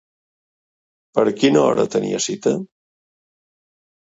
Per 1.17 1.25
quina 1.41 1.61
hora 1.65 1.85
tenia 1.97 2.23
cita? 2.29 2.55